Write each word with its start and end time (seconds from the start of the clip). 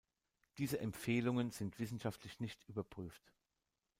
Diese 0.57 0.79
Empfehlungen 0.79 1.51
sind 1.51 1.77
wissenschaftlich 1.77 2.39
nicht 2.39 2.67
überprüft. 2.67 3.21